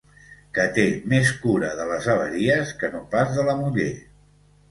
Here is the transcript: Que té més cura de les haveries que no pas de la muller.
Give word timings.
Que 0.53 0.63
té 0.77 0.85
més 1.11 1.33
cura 1.43 1.69
de 1.81 1.85
les 1.91 2.07
haveries 2.13 2.71
que 2.79 2.89
no 2.95 3.01
pas 3.13 3.35
de 3.37 3.43
la 3.51 3.55
muller. 3.63 3.89